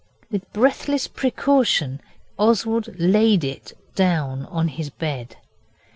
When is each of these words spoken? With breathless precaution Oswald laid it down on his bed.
With 0.31 0.51
breathless 0.51 1.07
precaution 1.07 2.01
Oswald 2.39 2.99
laid 2.99 3.43
it 3.43 3.73
down 3.93 4.47
on 4.47 4.67
his 4.69 4.89
bed. 4.89 5.37